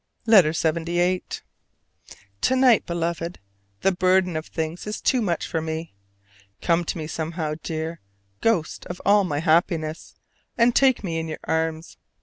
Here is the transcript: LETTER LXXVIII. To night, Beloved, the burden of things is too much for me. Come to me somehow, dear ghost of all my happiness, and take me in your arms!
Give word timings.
LETTER 0.25 0.49
LXXVIII. 0.49 1.43
To 2.41 2.55
night, 2.55 2.87
Beloved, 2.87 3.37
the 3.81 3.91
burden 3.91 4.35
of 4.35 4.47
things 4.47 4.87
is 4.87 4.99
too 4.99 5.21
much 5.21 5.45
for 5.45 5.61
me. 5.61 5.93
Come 6.59 6.83
to 6.85 6.97
me 6.97 7.05
somehow, 7.05 7.53
dear 7.61 7.99
ghost 8.41 8.83
of 8.87 8.99
all 9.05 9.23
my 9.23 9.41
happiness, 9.41 10.15
and 10.57 10.75
take 10.75 11.03
me 11.03 11.19
in 11.19 11.27
your 11.27 11.37
arms! 11.43 11.97